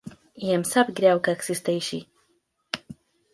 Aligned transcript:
I 0.45 0.47
em 0.53 0.63
sap 0.69 0.89
greu 0.99 1.21
que 1.27 1.35
existeixi. 1.39 2.01